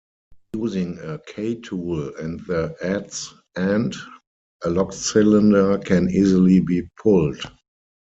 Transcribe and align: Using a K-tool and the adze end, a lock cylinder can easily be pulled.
Using 0.55 0.97
a 0.97 1.19
K-tool 1.27 2.15
and 2.15 2.39
the 2.47 2.75
adze 2.81 3.31
end, 3.55 3.93
a 4.63 4.69
lock 4.71 4.93
cylinder 4.93 5.77
can 5.77 6.09
easily 6.09 6.59
be 6.59 6.89
pulled. 6.99 7.37